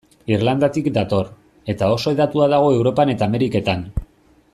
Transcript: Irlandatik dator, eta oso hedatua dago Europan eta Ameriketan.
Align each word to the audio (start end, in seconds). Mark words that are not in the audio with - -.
Irlandatik 0.35 0.87
dator, 0.95 1.29
eta 1.73 1.91
oso 1.97 2.13
hedatua 2.15 2.47
dago 2.55 2.73
Europan 2.79 3.13
eta 3.15 3.29
Ameriketan. 3.33 3.85